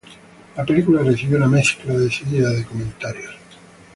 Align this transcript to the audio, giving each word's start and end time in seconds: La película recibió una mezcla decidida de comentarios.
La 0.57 0.65
película 0.65 1.03
recibió 1.03 1.37
una 1.37 1.45
mezcla 1.47 1.93
decidida 1.93 2.49
de 2.49 2.65
comentarios. 2.65 3.37